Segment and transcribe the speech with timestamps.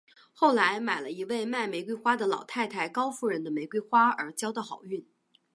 [0.33, 5.05] 后来买了一位卖玫瑰花的老太太高夫人的玫瑰花而交到好运。